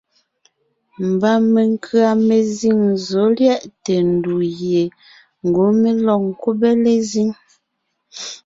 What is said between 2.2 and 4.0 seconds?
mezíŋ zɔ̌ lyɛʼte